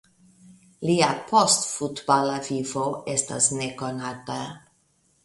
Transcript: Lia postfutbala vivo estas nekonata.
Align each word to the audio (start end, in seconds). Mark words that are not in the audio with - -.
Lia 0.89 1.09
postfutbala 1.31 2.37
vivo 2.47 2.87
estas 3.17 3.51
nekonata. 3.59 4.39